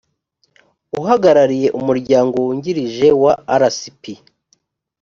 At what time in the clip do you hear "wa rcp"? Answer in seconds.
3.23-4.03